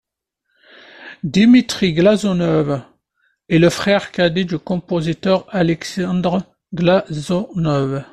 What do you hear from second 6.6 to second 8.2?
Glazounov.